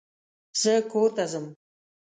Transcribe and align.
زه 0.61 0.73
کورته 0.91 1.23
ځم. 1.31 1.45